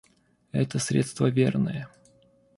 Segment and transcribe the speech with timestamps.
[0.51, 1.87] Это средство верное.